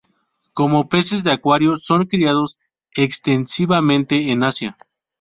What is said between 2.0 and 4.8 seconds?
criados extensivamente en Asia.